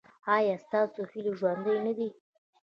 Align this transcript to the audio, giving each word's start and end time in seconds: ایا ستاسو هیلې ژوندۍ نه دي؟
ایا 0.35 0.55
ستاسو 0.65 1.01
هیلې 1.11 1.31
ژوندۍ 1.39 1.77
نه 1.85 1.93
دي؟ 1.97 2.09